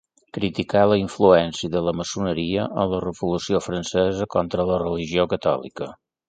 Criticà 0.35 0.79
la 0.91 0.95
influència 1.01 1.69
de 1.75 1.83
la 1.87 1.93
maçoneria 1.99 2.63
en 2.69 2.87
la 2.95 3.03
Revolució 3.05 3.61
Francesa 3.67 4.29
contra 4.37 4.67
la 4.71 4.81
religió 4.87 5.29
catòlica. 5.37 5.93